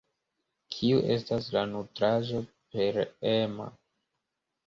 Kiu 0.75 1.01
estas 1.15 1.49
la 1.57 1.61
nutraĵo 1.73 2.41
pereema? 2.77 3.67